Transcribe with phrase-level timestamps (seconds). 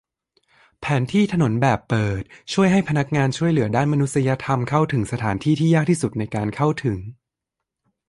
[0.79, 2.21] แผนที่ถนนแบบเปิด
[2.53, 6.97] ช่วยให้พนักงานช่วยเหลือด้านมนุษยธรรมเข้าถึงสถานที่ที่ยากที่สุดในการเข้าถึง